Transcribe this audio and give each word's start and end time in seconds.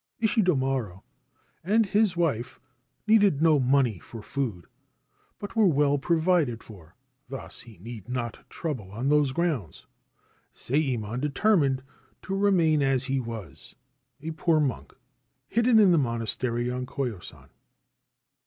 Ishidomaro 0.19 1.03
and 1.63 1.85
his 1.85 2.17
wife 2.17 2.59
needed 3.05 3.39
no 3.39 3.59
money 3.59 4.01
or 4.11 4.23
food, 4.23 4.65
but 5.37 5.55
were 5.55 5.67
well 5.67 5.99
provided 5.99 6.63
for; 6.63 6.95
thus 7.29 7.59
he 7.61 7.77
need 7.77 8.09
not 8.09 8.43
trouble 8.49 8.89
on 8.93 9.09
those 9.09 9.31
grounds. 9.31 9.85
Sayemon 10.55 11.21
determined 11.21 11.83
to 12.23 12.35
remain 12.35 12.81
as 12.81 13.03
he 13.05 13.19
was, 13.19 13.75
a 14.19 14.31
poor 14.31 14.59
monk, 14.59 14.91
hidden 15.47 15.77
in 15.77 15.91
the 15.91 15.99
monastery 15.99 16.71
on 16.71 16.87
Koya 16.87 17.23
San. 17.23 17.49